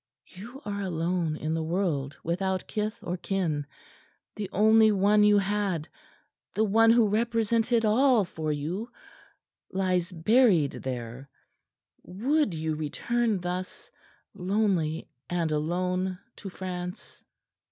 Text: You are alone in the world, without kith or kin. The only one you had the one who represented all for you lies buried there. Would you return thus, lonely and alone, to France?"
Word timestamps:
You 0.31 0.63
are 0.65 0.81
alone 0.81 1.37
in 1.37 1.53
the 1.53 1.61
world, 1.61 2.17
without 2.23 2.65
kith 2.65 2.97
or 3.03 3.17
kin. 3.17 3.67
The 4.35 4.49
only 4.51 4.91
one 4.91 5.23
you 5.23 5.37
had 5.37 5.87
the 6.55 6.63
one 6.63 6.89
who 6.89 7.07
represented 7.07 7.85
all 7.85 8.25
for 8.25 8.51
you 8.51 8.89
lies 9.71 10.11
buried 10.11 10.71
there. 10.71 11.29
Would 12.01 12.55
you 12.55 12.73
return 12.73 13.41
thus, 13.41 13.91
lonely 14.33 15.07
and 15.29 15.51
alone, 15.51 16.17
to 16.37 16.49
France?" 16.49 17.23